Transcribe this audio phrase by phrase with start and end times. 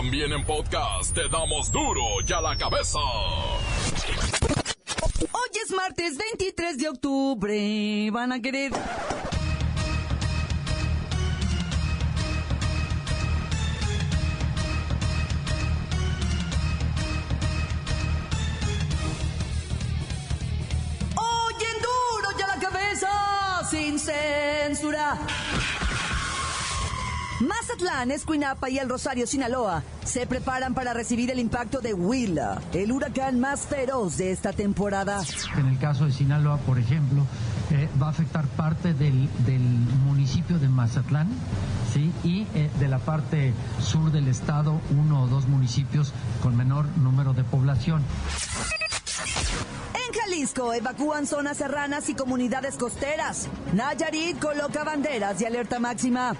[0.00, 2.98] También en podcast te damos duro y a la cabeza.
[5.30, 8.10] Hoy es martes 23 de octubre.
[8.10, 8.72] Van a querer.
[21.14, 23.68] Hoy en duro y a la cabeza.
[23.70, 25.18] Sin censura.
[27.70, 32.90] Mazatlán, Escuinapa y el Rosario, Sinaloa, se preparan para recibir el impacto de Willa, el
[32.90, 35.22] huracán más feroz de esta temporada.
[35.56, 37.24] En el caso de Sinaloa, por ejemplo,
[37.70, 41.28] eh, va a afectar parte del, del municipio de Mazatlán,
[41.92, 42.12] ¿sí?
[42.24, 47.34] Y eh, de la parte sur del estado, uno o dos municipios con menor número
[47.34, 48.02] de población.
[49.94, 53.48] En Jalisco evacúan zonas serranas y comunidades costeras.
[53.72, 56.34] Nayarit coloca banderas de alerta máxima.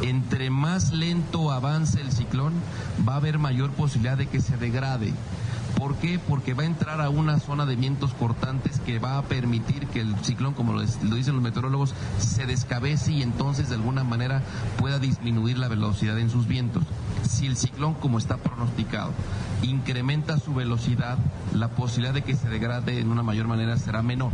[0.00, 2.52] Entre más lento avance el ciclón,
[3.08, 5.12] va a haber mayor posibilidad de que se degrade.
[5.76, 6.18] ¿Por qué?
[6.18, 10.00] Porque va a entrar a una zona de vientos cortantes que va a permitir que
[10.00, 14.42] el ciclón, como lo, dicen los meteorólogos, se descabece y entonces de alguna manera
[14.78, 16.84] pueda disminuir la velocidad en sus vientos.
[17.28, 19.12] Si el ciclón, como está pronosticado,
[19.62, 21.18] incrementa su velocidad,
[21.52, 24.32] la posibilidad de que se degrade en una mayor manera será menor.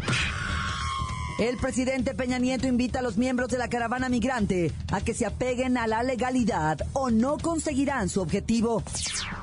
[1.40, 5.24] El presidente Peña Nieto invita a los miembros de la caravana migrante a que se
[5.24, 8.82] apeguen a la legalidad o no conseguirán su objetivo.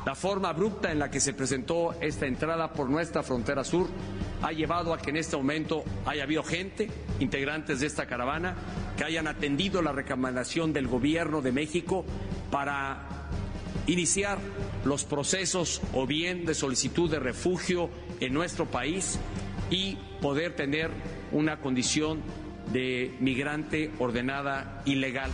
[0.05, 3.87] La forma abrupta en la que se presentó esta entrada por nuestra frontera sur
[4.43, 6.87] ha llevado a que en este momento haya habido gente,
[7.19, 8.55] integrantes de esta caravana,
[8.95, 12.05] que hayan atendido la recomendación del gobierno de México
[12.51, 13.07] para
[13.87, 14.37] iniciar
[14.85, 19.17] los procesos o bien de solicitud de refugio en nuestro país
[19.71, 20.91] y poder tener
[21.31, 22.21] una condición
[22.71, 25.31] de migrante ordenada ilegal.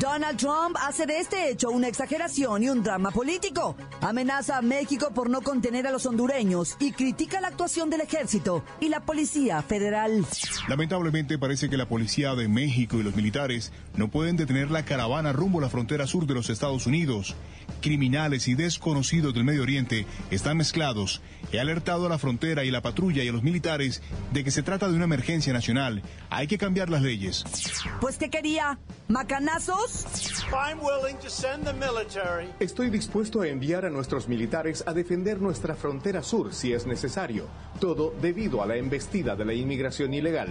[0.00, 3.76] Donald Trump hace de este hecho una exageración y un drama político.
[4.00, 8.64] Amenaza a México por no contener a los hondureños y critica la actuación del ejército
[8.80, 10.26] y la policía federal.
[10.68, 15.32] Lamentablemente parece que la policía de México y los militares no pueden detener la caravana
[15.32, 17.36] rumbo a la frontera sur de los Estados Unidos.
[17.80, 21.22] Criminales y desconocidos del Medio Oriente están mezclados.
[21.52, 24.62] He alertado a la frontera y la patrulla y a los militares de que se
[24.62, 26.02] trata de una emergencia nacional.
[26.30, 27.44] Hay que cambiar las leyes.
[28.00, 28.78] Pues ¿qué quería?
[29.24, 30.04] ¿Macanazos?
[32.60, 37.46] Estoy dispuesto a enviar a nuestros militares a defender nuestra frontera sur si es necesario.
[37.80, 40.48] Todo debido a la embestida de la inmigración ilegal.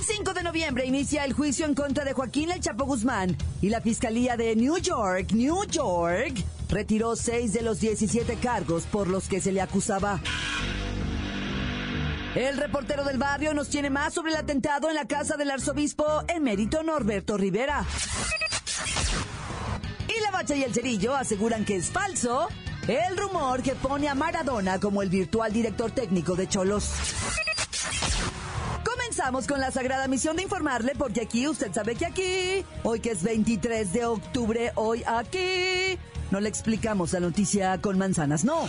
[0.00, 3.68] El 5 de noviembre inicia el juicio en contra de Joaquín El Chapo Guzmán y
[3.68, 6.34] la Fiscalía de New York, New York,
[6.68, 10.20] retiró seis de los 17 cargos por los que se le acusaba.
[12.34, 16.22] El reportero del barrio nos tiene más sobre el atentado en la casa del arzobispo
[16.28, 17.84] emérito Norberto Rivera.
[20.08, 22.48] Y la bacha y el cerillo aseguran que es falso
[22.88, 26.90] el rumor que pone a Maradona como el virtual director técnico de Cholos.
[28.82, 33.10] Comenzamos con la sagrada misión de informarle, porque aquí usted sabe que aquí, hoy que
[33.10, 35.98] es 23 de octubre, hoy aquí,
[36.30, 38.68] no le explicamos la noticia con manzanas, no.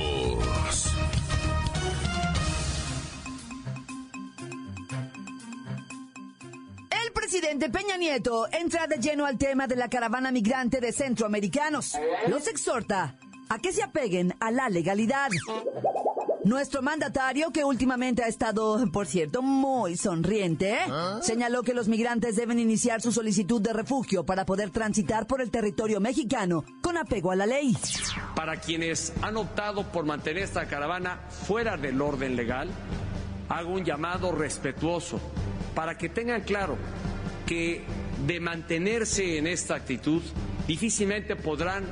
[7.61, 11.95] Presidente Peña Nieto entra de lleno al tema de la caravana migrante de centroamericanos.
[12.27, 13.15] Los exhorta
[13.49, 15.29] a que se apeguen a la legalidad.
[16.43, 20.75] Nuestro mandatario, que últimamente ha estado, por cierto, muy sonriente,
[21.21, 25.51] señaló que los migrantes deben iniciar su solicitud de refugio para poder transitar por el
[25.51, 27.77] territorio mexicano con apego a la ley.
[28.35, 32.69] Para quienes han optado por mantener esta caravana fuera del orden legal,
[33.49, 35.19] hago un llamado respetuoso
[35.75, 36.77] para que tengan claro
[37.51, 37.81] que
[38.25, 40.21] de mantenerse en esta actitud
[40.67, 41.83] difícilmente podrán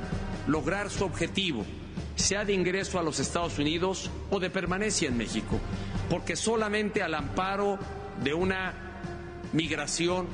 [0.46, 1.66] lograr su objetivo,
[2.14, 5.60] sea de ingreso a los Estados Unidos o de permanencia en México,
[6.08, 7.78] porque solamente al amparo
[8.24, 8.72] de una
[9.52, 10.28] migración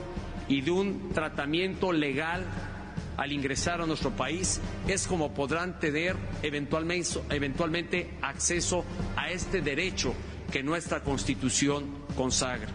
[0.47, 2.45] y de un tratamiento legal
[3.17, 6.15] al ingresar a nuestro país es como podrán tener
[6.45, 8.85] eventualmente, eventualmente acceso
[9.17, 10.15] a este derecho
[10.53, 12.69] que nuestra Constitución consagra.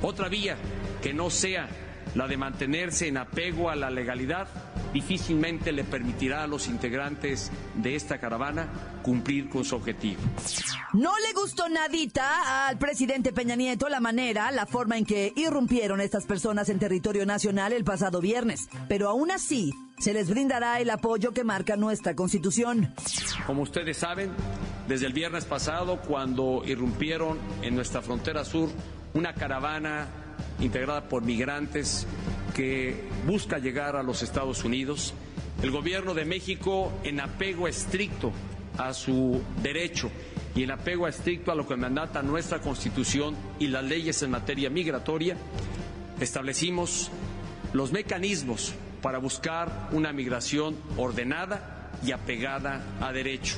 [0.00, 0.56] Otra vía
[1.02, 1.68] que no sea
[2.14, 4.48] la de mantenerse en apego a la legalidad,
[4.92, 8.68] difícilmente le permitirá a los integrantes de esta caravana
[9.02, 10.20] cumplir con su objetivo.
[10.92, 16.00] No le gustó nadita al presidente Peña Nieto la manera, la forma en que irrumpieron
[16.00, 20.90] estas personas en territorio nacional el pasado viernes, pero aún así se les brindará el
[20.90, 22.92] apoyo que marca nuestra constitución.
[23.46, 24.32] Como ustedes saben,
[24.88, 28.68] desde el viernes pasado, cuando irrumpieron en nuestra frontera sur
[29.14, 30.08] una caravana
[30.60, 32.06] integrada por migrantes
[32.54, 35.14] que busca llegar a los Estados Unidos,
[35.62, 38.32] el gobierno de México, en apego estricto
[38.78, 40.10] a su derecho
[40.54, 44.70] y en apego estricto a lo que mandata nuestra Constitución y las leyes en materia
[44.70, 45.36] migratoria,
[46.20, 47.10] establecimos
[47.72, 53.56] los mecanismos para buscar una migración ordenada y apegada a derecho.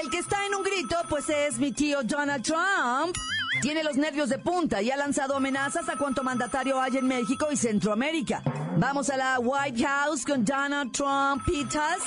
[0.00, 3.16] El que está en un grito, pues es mi tío Donald Trump.
[3.60, 7.48] Tiene los nervios de punta y ha lanzado amenazas a cuanto mandatario hay en México
[7.50, 8.42] y Centroamérica.
[8.76, 11.98] Vamos a la White House con Donald Trump, Pitas.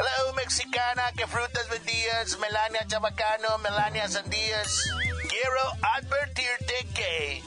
[0.00, 4.84] Hello, mexicana, que frutas vendías, Melania Chabacano, Melania Sandías.
[5.28, 5.60] Quiero
[5.96, 7.42] advertirte que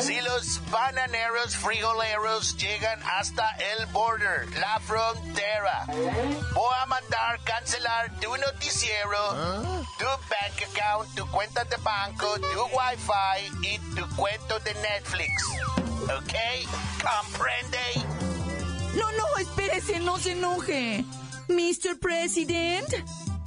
[0.00, 8.36] si los bananeros frijoleros llegan hasta el border, la frontera, voy a mandar cancelar tu
[8.36, 15.44] noticiero, tu bank account, tu cuenta de banco, tu wifi y tu cuento de Netflix.
[16.02, 16.34] ¿Ok?
[17.02, 17.78] ¿Comprende?
[18.94, 21.04] No, no, espérese, no se enoje.
[21.48, 21.98] Mr.
[22.00, 22.88] President.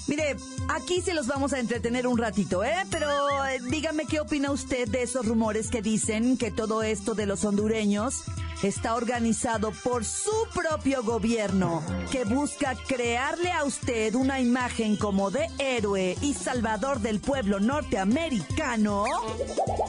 [0.07, 0.35] Mire,
[0.69, 2.85] aquí se los vamos a entretener un ratito, ¿eh?
[2.89, 3.07] Pero
[3.45, 7.45] eh, dígame qué opina usted de esos rumores que dicen que todo esto de los
[7.45, 8.23] hondureños
[8.61, 15.50] está organizado por su propio gobierno, que busca crearle a usted una imagen como de
[15.59, 19.05] héroe y salvador del pueblo norteamericano.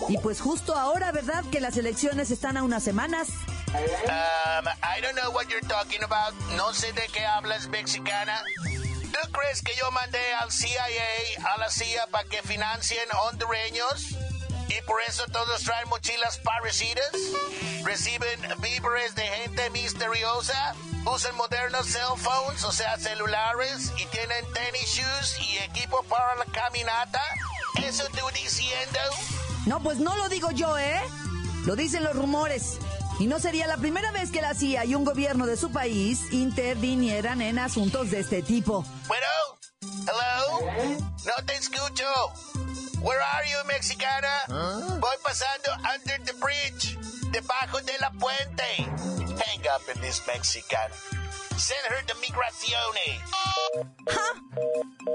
[0.08, 1.44] Y pues justo ahora, ¿verdad?
[1.50, 3.28] Que las elecciones están a unas semanas.
[3.75, 6.32] Um, I don't know what you're talking about.
[6.56, 8.40] No sé de qué hablas, mexicana.
[9.14, 10.84] ¿Tú crees que yo mandé al CIA,
[11.55, 14.11] a la CIA, para que financien hondureños?
[14.69, 17.12] Y por eso todos traen mochilas parecidas,
[17.84, 20.75] reciben víveres de gente misteriosa,
[21.06, 26.46] usan modernos cell phones, o sea, celulares, y tienen tenis shoes y equipo para la
[26.46, 27.22] caminata.
[27.84, 28.99] ¿Eso tú diciendo?
[29.66, 31.00] No, pues no lo digo yo, ¿eh?
[31.66, 32.78] Lo dicen los rumores.
[33.19, 36.32] Y no sería la primera vez que la CIA y un gobierno de su país
[36.32, 38.84] intervinieran en asuntos de este tipo.
[39.06, 39.26] Bueno,
[39.82, 40.61] hello,
[41.25, 42.05] no te escucho.
[43.00, 44.99] Where are you, mexicana?
[44.99, 46.99] Voy pasando under the bridge,
[47.31, 48.64] debajo de la puente.
[49.37, 50.94] Hang up in this mexicana.
[51.56, 53.20] Send her to migraciones.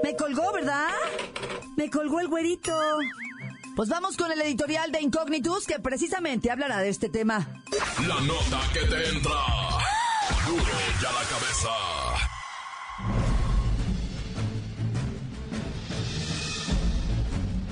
[0.02, 0.88] Me colgó, ¿verdad?
[1.76, 2.72] Me colgó el güerito.
[3.76, 7.46] Pues vamos con el editorial de Incognitus que precisamente hablará de este tema.
[8.06, 9.32] La nota que te entra.
[10.46, 10.64] Duro
[11.00, 11.70] ya la cabeza.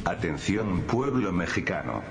[0.04, 2.02] Atención pueblo mexicano.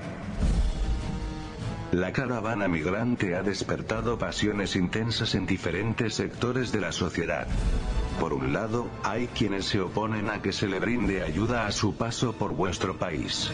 [1.94, 7.48] La caravana migrante ha despertado pasiones intensas en diferentes sectores de la sociedad.
[8.19, 11.95] Por un lado, hay quienes se oponen a que se le brinde ayuda a su
[11.95, 13.51] paso por vuestro país.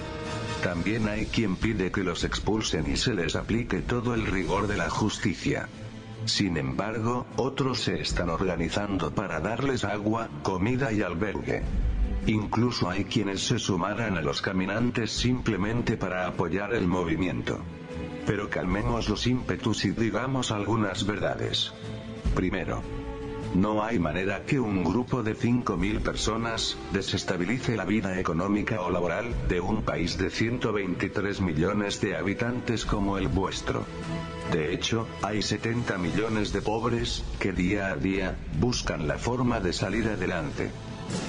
[0.63, 4.77] También hay quien pide que los expulsen y se les aplique todo el rigor de
[4.77, 5.69] la justicia.
[6.25, 11.61] Sin embargo, otros se están organizando para darles agua, comida y albergue.
[12.25, 17.59] Incluso hay quienes se sumaran a los caminantes simplemente para apoyar el movimiento.
[18.25, 21.73] Pero calmemos los ímpetus y digamos algunas verdades.
[22.35, 22.81] Primero,
[23.55, 29.31] no hay manera que un grupo de 5.000 personas desestabilice la vida económica o laboral
[29.47, 33.85] de un país de 123 millones de habitantes como el vuestro.
[34.51, 39.73] De hecho, hay 70 millones de pobres que día a día buscan la forma de
[39.73, 40.71] salir adelante.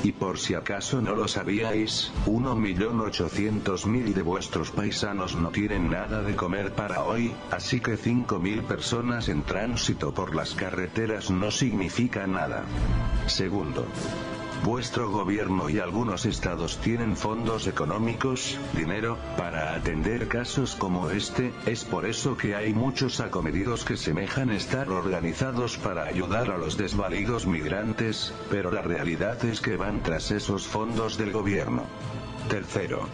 [0.03, 6.37] Y por si acaso no lo sabíais, 1.800.000 de vuestros paisanos no tienen nada de
[6.37, 12.65] comer para hoy, así que 5.000 personas en tránsito por las carreteras no significa nada.
[13.27, 13.87] Segundo,
[14.63, 21.85] Vuestro gobierno y algunos estados tienen fondos económicos, dinero, para atender casos como este, es
[21.85, 27.47] por eso que hay muchos acomedidos que semejan estar organizados para ayudar a los desvalidos
[27.47, 31.83] migrantes, pero la realidad es que van tras esos fondos del gobierno.
[32.49, 33.09] Tercero,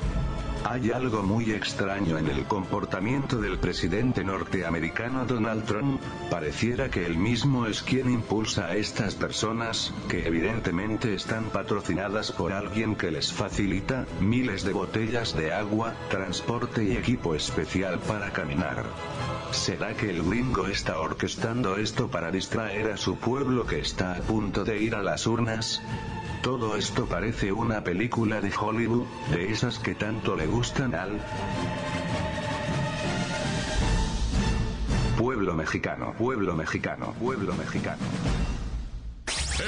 [0.64, 6.00] hay algo muy extraño en el comportamiento del presidente norteamericano Donald Trump,
[6.30, 12.52] pareciera que él mismo es quien impulsa a estas personas, que evidentemente están patrocinadas por
[12.52, 18.84] alguien que les facilita miles de botellas de agua, transporte y equipo especial para caminar.
[19.52, 24.20] ¿Será que el gringo está orquestando esto para distraer a su pueblo que está a
[24.20, 25.82] punto de ir a las urnas?
[26.42, 31.20] Todo esto parece una película de Hollywood, de esas que tanto le gustan al
[35.18, 38.02] pueblo mexicano, pueblo mexicano, pueblo mexicano.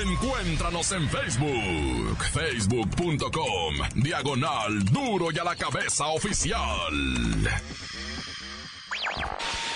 [0.02, 6.58] Encuéntranos en Facebook, facebook.com, diagonal duro y a la cabeza oficial.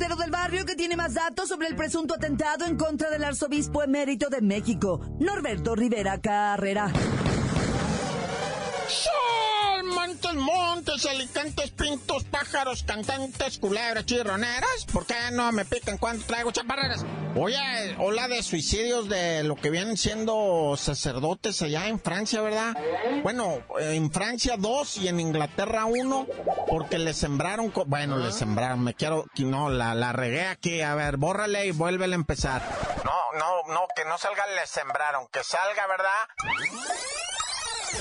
[0.00, 3.82] Reportero del barrio que tiene más datos sobre el presunto atentado en contra del arzobispo
[3.82, 6.90] emérito de México, Norberto Rivera Carrera.
[10.34, 14.86] Montes, montes, alicantes, pintos, pájaros, cantantes, culebras, chirroneras.
[14.92, 17.04] ¿Por qué no me pican cuando traigo chaparreras?
[17.34, 22.76] Oye, ola de suicidios de lo que vienen siendo sacerdotes allá en Francia, ¿verdad?
[23.22, 26.26] Bueno, en Francia dos y en Inglaterra uno,
[26.68, 31.16] porque le sembraron, bueno, le sembraron, me quiero, no, la, la regué aquí, a ver,
[31.16, 32.62] bórrale y vuélvele a empezar.
[33.04, 36.10] No, no, no, que no salga le sembraron, que salga, ¿verdad?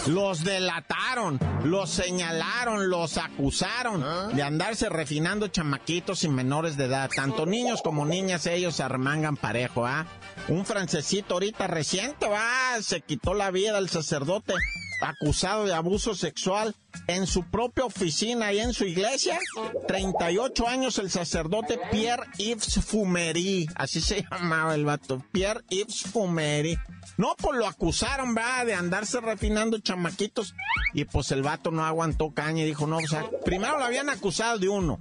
[0.07, 7.09] Los delataron, los señalaron, los acusaron de andarse refinando chamaquitos y menores de edad.
[7.15, 10.07] Tanto niños como niñas, ellos se armangan parejo, ¿ah?
[10.47, 14.53] Un francesito ahorita reciente, va, se quitó la vida del sacerdote
[15.01, 16.75] acusado de abuso sexual
[17.07, 19.39] en su propia oficina y en su iglesia.
[19.87, 26.77] 38 años el sacerdote Pierre-Yves Fumery, así se llamaba el vato, Pierre-Yves Fumery.
[27.17, 30.55] No, pues lo acusaron, va, de andarse refinando chamaquitos.
[30.93, 34.09] Y pues el vato no aguantó caña y dijo, no, o sea, primero lo habían
[34.09, 34.99] acusado de uno.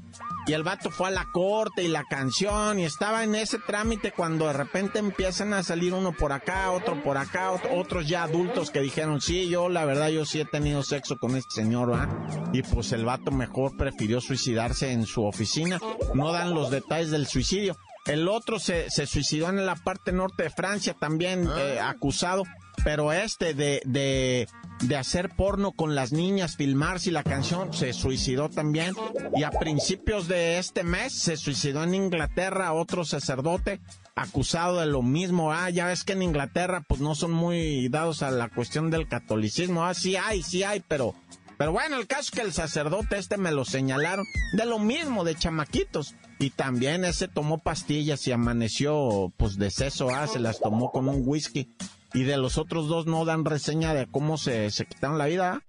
[0.49, 4.13] Y el vato fue a la corte y la canción y estaba en ese trámite
[4.13, 8.71] cuando de repente empiezan a salir uno por acá, otro por acá, otros ya adultos
[8.71, 12.09] que dijeron, sí, yo la verdad yo sí he tenido sexo con este señor, ¿va?
[12.55, 15.79] Y pues el vato mejor prefirió suicidarse en su oficina.
[16.15, 17.77] No dan los detalles del suicidio.
[18.07, 22.45] El otro se, se suicidó en la parte norte de Francia, también eh, acusado,
[22.85, 24.49] pero este de, de,
[24.81, 28.95] de hacer porno con las niñas, filmarse la canción, se suicidó también.
[29.37, 33.81] Y a principios de este mes se suicidó en Inglaterra otro sacerdote
[34.15, 35.53] acusado de lo mismo.
[35.53, 39.09] Ah, ya ves que en Inglaterra pues no son muy dados a la cuestión del
[39.09, 39.85] catolicismo.
[39.85, 41.15] Ah, sí hay, sí hay, pero...
[41.57, 45.25] Pero bueno, el caso es que el sacerdote este me lo señalaron de lo mismo,
[45.25, 46.15] de chamaquitos.
[46.39, 51.09] Y también ese tomó pastillas y amaneció, pues, de seso, ah, se las tomó con
[51.09, 51.75] un whisky.
[52.15, 55.63] Y de los otros dos no dan reseña de cómo se, se quitaron la vida.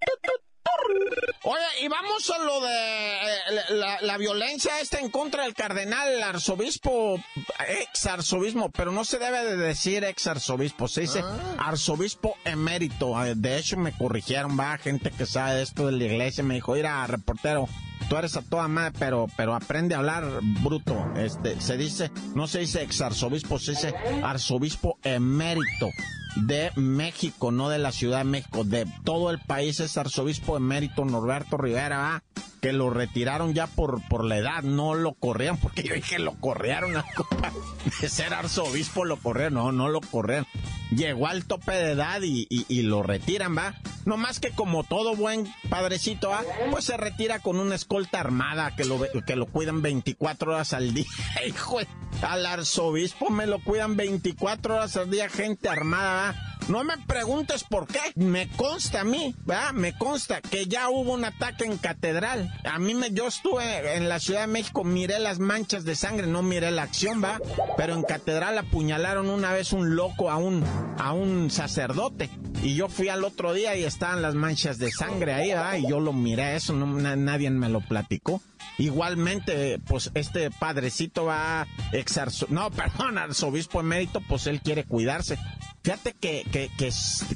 [1.42, 6.22] Oye, y vamos a lo de eh, la, violencia esta en contra del cardenal, el
[6.22, 7.18] arzobispo,
[7.66, 11.24] ex arzobispo, pero no se debe de decir ex arzobispo, se dice
[11.58, 13.24] arzobispo emérito.
[13.24, 16.74] Eh, de hecho, me corrigieron, va, gente que sabe esto de la iglesia, me dijo,
[16.74, 17.68] a reportero,
[18.10, 21.10] tú eres a toda madre, pero, pero aprende a hablar bruto.
[21.16, 25.88] Este, se dice, no se dice ex arzobispo, se dice arzobispo emérito
[26.36, 31.04] de México, no de la Ciudad de México, de todo el país es arzobispo emérito
[31.04, 32.22] Norberto Rivera,
[32.60, 36.34] que lo retiraron ya por, por la edad, no lo corrían, porque yo dije lo
[36.34, 37.04] corrieron a
[38.00, 40.46] de ser arzobispo, lo corrieron, no, no lo corrieron.
[40.90, 43.76] Llegó al tope de edad y, y, lo retiran, va.
[44.06, 46.42] No más que como todo buen padrecito, ¿ah?
[46.72, 50.92] pues se retira con una escolta armada que lo, que lo cuidan 24 horas al
[50.92, 51.06] día.
[51.46, 51.78] Hijo,
[52.22, 57.88] al arzobispo me lo cuidan 24 horas al día, gente armada, No me preguntes por
[57.88, 57.98] qué.
[58.14, 59.34] Me consta a mí.
[59.74, 62.54] Me consta que ya hubo un ataque en catedral.
[62.64, 66.28] A mí me, yo estuve en la Ciudad de México, miré las manchas de sangre,
[66.28, 67.40] no miré la acción, ¿va?
[67.76, 70.64] Pero en catedral apuñalaron una vez un loco a un,
[70.96, 72.30] a un sacerdote.
[72.62, 75.76] Y yo fui al otro día y estaban las manchas de sangre ahí, ¿verdad?
[75.76, 78.40] Y yo lo miré, eso no, nadie me lo platicó.
[78.78, 85.36] Igualmente, pues este padrecito va exarzo, no, perdón, arzobispo emérito, pues él quiere cuidarse.
[85.82, 86.70] Fíjate que, que,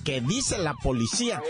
[0.04, 1.40] que, dice la policía,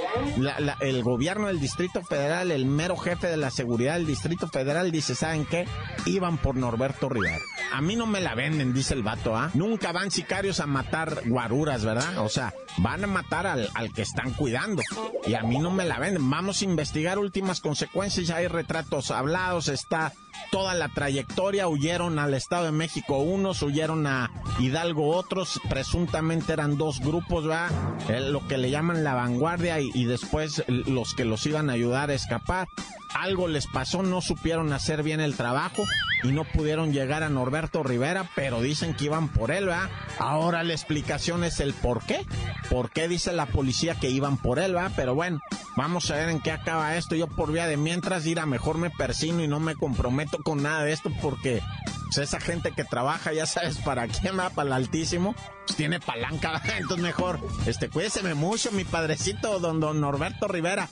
[0.81, 5.17] el gobierno del Distrito Federal, el mero jefe de la seguridad del Distrito Federal dice,
[5.17, 5.67] ¿saben qué?
[6.07, 7.41] Iban por Norberto Rivera.
[7.73, 9.51] A mí no me la venden, dice el vato, ¿ah?
[9.55, 12.19] Nunca van sicarios a matar guaruras, ¿verdad?
[12.19, 14.83] O sea, van a matar al, al que están cuidando.
[15.27, 16.31] Y a mí no me la venden.
[16.31, 20.13] Vamos a investigar últimas consecuencias, hay retratos hablados, está
[20.51, 26.77] toda la trayectoria, huyeron al Estado de México unos, huyeron a Hidalgo otros, presuntamente eran
[26.77, 27.69] dos grupos, va,
[28.09, 32.11] lo que le llaman la vanguardia y, y después los que los iban a ayudar
[32.11, 32.69] a escapar
[33.15, 35.85] algo les pasó, no supieron hacer bien el trabajo
[36.23, 39.89] y no pudieron llegar a Norberto Rivera, pero dicen que iban por él, ¿va?
[40.19, 42.27] Ahora la explicación es el por qué.
[42.69, 44.91] ¿Por qué dice la policía que iban por él, va?
[44.97, 45.41] Pero bueno,
[45.77, 47.15] vamos a ver en qué acaba esto.
[47.15, 50.63] Yo por vía de mientras ir a mejor me persino y no me comprometo con
[50.63, 51.63] nada de esto porque
[52.05, 55.35] pues, esa gente que trabaja, ya sabes para quién va, para el altísimo,
[55.67, 60.89] pues tiene palanca, entonces mejor, este, cuídeseme mucho, mi padrecito, don, don Norberto Rivera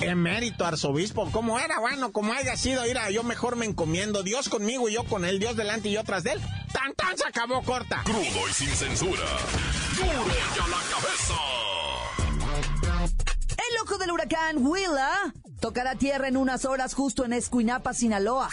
[0.00, 1.78] emérito arzobispo, ¿cómo era?
[1.80, 4.22] Bueno, como haya sido, mira, yo mejor me encomiendo.
[4.22, 6.40] Dios conmigo y yo con él, Dios delante y yo tras de él.
[6.72, 7.16] ¡Tan, tan!
[7.16, 8.02] Se acabó corta.
[8.04, 9.26] Crudo y sin censura.
[9.96, 11.69] ¡Duro ya la cabeza!
[13.90, 18.48] Ojo del huracán Willa tocará tierra en unas horas justo en Escuinapa, Sinaloa.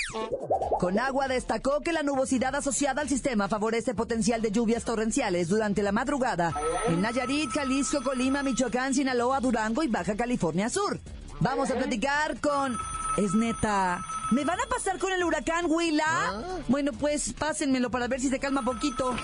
[0.79, 5.83] Con agua destacó que la nubosidad asociada al sistema favorece potencial de lluvias torrenciales durante
[5.83, 6.55] la madrugada
[6.87, 10.99] en Nayarit, Jalisco, Colima, Michoacán, Sinaloa, Durango y Baja California Sur.
[11.39, 12.75] Vamos a platicar con...
[13.17, 14.03] Es neta.
[14.31, 16.03] ¿Me van a pasar con el huracán Willa?
[16.07, 16.41] Ah.
[16.67, 19.15] Bueno, pues pásenmelo para ver si se calma poquito.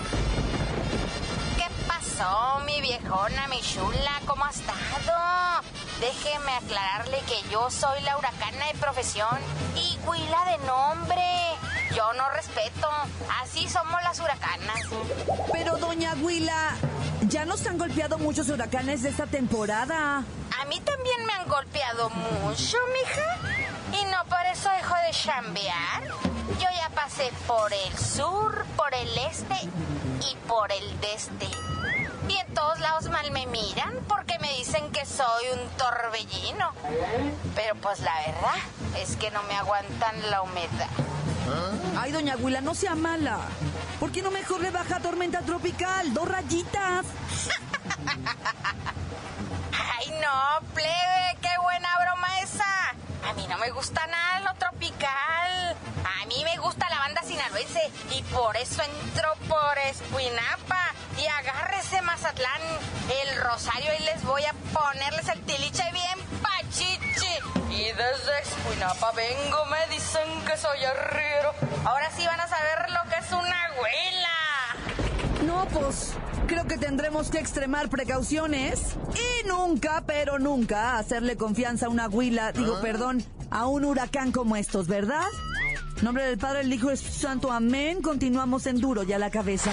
[2.14, 4.20] ¿Qué pasó, mi viejona, mi chula?
[4.24, 5.62] ¿Cómo ha estado?
[6.00, 9.36] Déjeme aclararle que yo soy la huracana de profesión
[9.74, 11.24] y Huila de nombre.
[11.94, 12.88] Yo no respeto.
[13.42, 14.80] Así somos las huracanas.
[15.52, 16.76] Pero, doña Huila,
[17.22, 20.18] ya nos han golpeado muchos huracanes de esta temporada.
[20.18, 23.38] A mí también me han golpeado mucho, mija.
[23.92, 26.04] Y no por eso dejo de chambear.
[26.60, 29.56] Yo ya pasé por el sur, por el este
[30.30, 31.48] y por el deste.
[32.28, 36.72] Y en todos lados mal me miran porque me dicen que soy un torbellino.
[37.54, 38.54] Pero pues la verdad
[38.98, 40.88] es que no me aguantan la humedad.
[41.98, 43.38] Ay, doña Huila, no sea mala.
[44.00, 46.12] ¿Por qué no mejor le baja tormenta tropical?
[46.14, 47.06] Dos rayitas.
[49.96, 52.94] Ay, no, plebe, qué buena broma esa.
[53.28, 55.76] A mí no me gusta nada lo tropical.
[56.04, 60.92] A mí me gusta la banda sinaloense y por eso entro por Escuinapa.
[61.16, 62.60] Y agárrese Mazatlán,
[63.22, 67.38] el Rosario y les voy a ponerles el tiliche bien pachichi.
[67.70, 71.54] Y desde Escuinapa vengo, me dicen que soy arriero.
[71.84, 72.83] Ahora sí van a saber
[75.64, 76.12] No, pues
[76.46, 82.52] creo que tendremos que extremar precauciones y nunca, pero nunca hacerle confianza a una huila,
[82.52, 85.24] digo, perdón, a un huracán como estos, ¿verdad?
[86.02, 88.02] Nombre del Padre, el Hijo y el Espíritu Santo, amén.
[88.02, 89.72] Continuamos en duro ya la cabeza.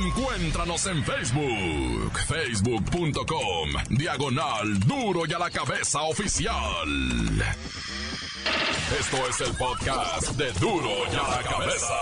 [0.00, 6.54] Encuéntranos en Facebook, facebook.com, diagonal duro y a la cabeza oficial.
[8.98, 11.94] Esto es el podcast de duro y a la cabeza.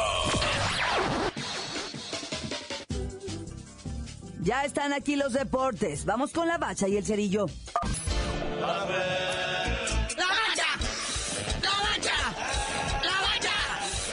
[4.49, 6.07] Ya están aquí los deportes.
[6.07, 7.45] Vamos con la bacha y el cerillo.
[8.59, 8.97] ¡La bacha!
[10.17, 10.27] ¡La
[11.83, 12.17] bacha!
[13.03, 13.53] ¡La bacha!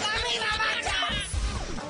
[0.02, 0.98] ¡Dame la bacha!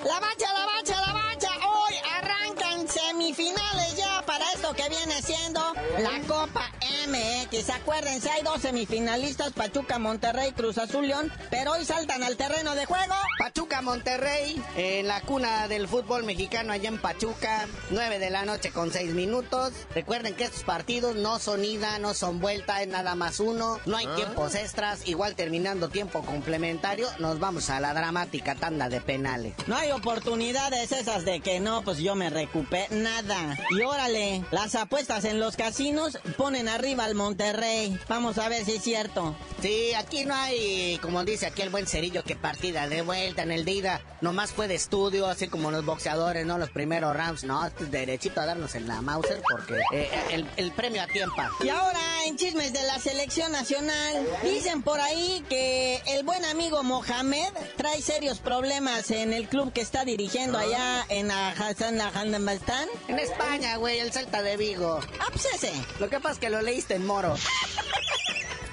[0.03, 1.49] La bacha, la bacha, la bacha.
[1.67, 5.61] Hoy arrancan semifinales ya para esto que viene siendo
[5.97, 6.69] la Copa
[7.07, 7.71] MX.
[7.71, 12.85] Acuérdense, hay dos semifinalistas, Pachuca, Monterrey, Cruz Azul, León, pero hoy saltan al terreno de
[12.85, 13.15] juego.
[13.55, 18.71] Pachuca Monterrey, en la cuna del fútbol mexicano allá en Pachuca, 9 de la noche
[18.71, 19.71] con 6 minutos.
[19.93, 23.95] Recuerden que estos partidos no son ida, no son vuelta, es nada más uno, no
[23.95, 29.53] hay tiempos extras, igual terminando tiempo complementario, nos vamos a la dramática tanda de penales.
[29.67, 33.57] No hay oportunidades esas de que no, pues yo me recupé, nada.
[33.71, 37.97] Y órale, las apuestas en los casinos ponen arriba al Monterrey.
[38.09, 39.33] Vamos a ver si es cierto.
[39.61, 43.51] Sí, aquí no hay, como dice aquí el buen cerillo, que partida de vuelta en
[43.51, 44.01] el de ida.
[44.21, 46.57] Nomás fue de estudio, así como los boxeadores, ¿no?
[46.57, 51.01] Los primeros rounds, no, derechito a darnos en la Mauser porque eh, el, el premio
[51.01, 51.41] a tiempo.
[51.63, 56.81] Y ahora en chismes de la selección nacional, dicen por ahí que el buen amigo
[56.83, 62.87] Mohamed trae serios problemas en el club que está dirigiendo allá en Hassan Afganistán.
[63.07, 64.99] En España, güey, el Celta de Vigo.
[65.19, 65.71] Ah, pues ese.
[65.99, 67.35] Lo que pasa es que lo leíste en moro.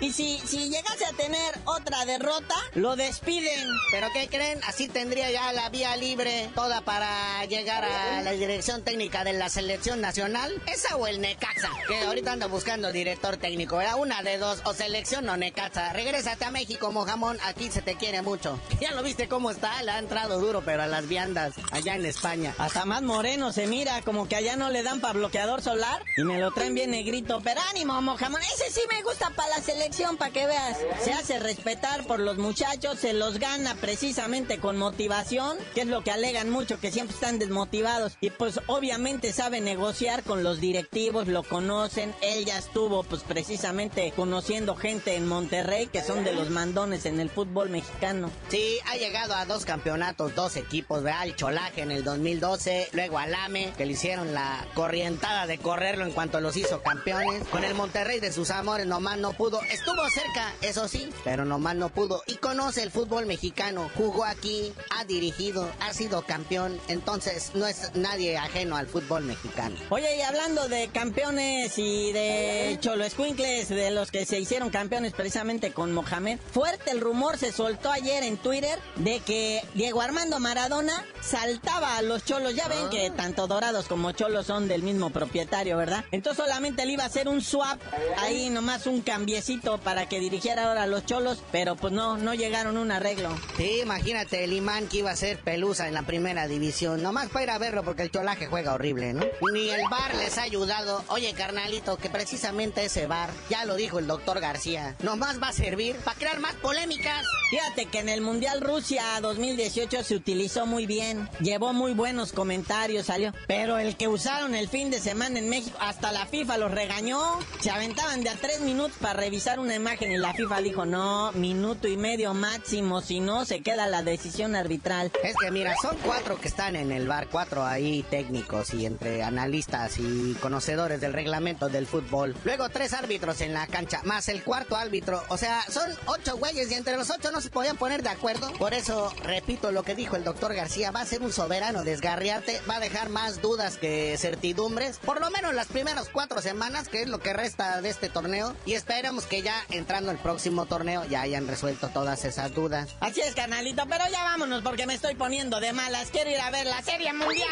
[0.03, 3.69] Y si, si llegase a tener otra derrota, lo despiden.
[3.93, 4.59] ¿Pero qué creen?
[4.67, 9.49] Así tendría ya la vía libre toda para llegar a la dirección técnica de la
[9.49, 10.61] selección nacional.
[10.67, 13.81] Esa o el Necaxa, que ahorita anda buscando director técnico.
[13.81, 15.93] Era una de dos, o selección o Necaxa.
[15.93, 18.59] Regrésate a México, Mojamón, aquí se te quiere mucho.
[18.83, 22.05] Ya lo viste cómo está, le ha entrado duro, pero a las viandas, allá en
[22.05, 22.53] España.
[22.59, 26.03] Hasta más moreno se mira, como que allá no le dan para bloqueador solar.
[26.17, 27.41] Y me lo traen bien negrito.
[27.45, 30.79] Pero ánimo, Mojamón, ese sí me gusta para la selección para que veas.
[31.03, 36.03] Se hace respetar por los muchachos, se los gana precisamente con motivación, que es lo
[36.03, 38.17] que alegan mucho, que siempre están desmotivados.
[38.21, 42.15] Y pues obviamente sabe negociar con los directivos, lo conocen.
[42.23, 47.21] Él ya estuvo pues precisamente conociendo gente en Monterrey, que son de los mandones en
[47.21, 48.31] el fútbol mexicano.
[48.49, 51.25] Sí, ha llegado a dos campeonatos, dos equipos, ¿verdad?
[51.25, 56.13] El Cholaje en el 2012, luego Alame, que le hicieron la corrientada de correrlo en
[56.13, 57.47] cuanto los hizo campeones.
[57.49, 59.61] Con el Monterrey de sus amores nomás no pudo.
[59.73, 62.23] Estuvo cerca, eso sí, pero nomás no pudo.
[62.27, 63.91] Y conoce el fútbol mexicano.
[63.97, 66.79] Jugó aquí, ha dirigido, ha sido campeón.
[66.89, 69.75] Entonces no es nadie ajeno al fútbol mexicano.
[69.89, 75.15] Oye, y hablando de campeones y de Cholo Escuincles, de los que se hicieron campeones
[75.15, 80.39] precisamente con Mohamed, fuerte el rumor se soltó ayer en Twitter de que Diego Armando
[80.39, 82.55] Maradona saltaba a los cholos.
[82.55, 86.05] Ya ven que tanto Dorados como Cholos son del mismo propietario, ¿verdad?
[86.11, 87.81] Entonces solamente le iba a hacer un swap,
[88.19, 92.35] ahí nomás un cambiecito para que dirigiera ahora a los cholos, pero pues no, no
[92.35, 93.31] llegaron a un arreglo.
[93.57, 97.03] Sí, imagínate el imán que iba a ser pelusa en la primera división.
[97.03, 99.25] Nomás para ir a verlo porque el cholaje juega horrible, ¿no?
[99.53, 101.05] Ni el bar les ha ayudado.
[101.09, 105.53] Oye, carnalito, que precisamente ese bar, ya lo dijo el doctor García, nomás va a
[105.53, 107.25] servir para crear más polémicas.
[107.51, 113.07] Fíjate que en el Mundial Rusia 2018 se utilizó muy bien, llevó muy buenos comentarios,
[113.07, 116.73] salió, pero el que usaron el fin de semana en México, hasta la FIFA los
[116.73, 120.87] regañó, se aventaban de a tres minutos para revisar una imagen y la FIFA dijo,
[120.87, 125.13] no, minuto y medio máximo, si no se queda la decisión arbitral.
[125.23, 129.23] Es que mira, son cuatro que están en el bar, cuatro ahí técnicos y entre
[129.23, 132.35] analistas y conocedores del reglamento del fútbol.
[132.45, 136.71] Luego tres árbitros en la cancha, más el cuarto árbitro, o sea, son ocho güeyes
[136.71, 138.51] y entre los ocho no se podían poner de acuerdo.
[138.59, 142.61] Por eso, repito lo que dijo el doctor García, va a ser un soberano desgarriarte,
[142.69, 147.03] va a dejar más dudas que certidumbres, por lo menos las primeras cuatro semanas, que
[147.03, 151.05] es lo que resta de este torneo, y esperamos que ya entrando el próximo torneo
[151.05, 152.97] ya hayan resuelto todas esas dudas.
[153.01, 156.11] Así es, canalito, pero ya vámonos porque me estoy poniendo de malas.
[156.11, 157.49] Quiero ir a ver la Serie Mundial.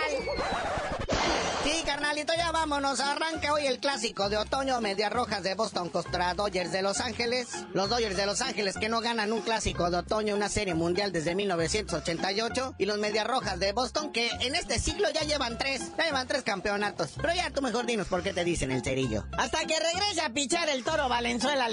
[1.62, 3.00] Sí, carnalito, ya vámonos.
[3.00, 7.48] Arranca hoy el clásico de otoño, Medias Rojas de Boston contra Dodgers de Los Ángeles.
[7.74, 11.12] Los Dodgers de Los Ángeles que no ganan un clásico de otoño, una serie mundial
[11.12, 12.76] desde 1988.
[12.78, 16.26] Y los Medias Rojas de Boston que en este ciclo ya llevan tres, ya llevan
[16.26, 17.10] tres campeonatos.
[17.20, 19.26] Pero ya tú mejor dinos por qué te dicen el cerillo.
[19.36, 21.68] Hasta que regrese a pichar el toro Valenzuela,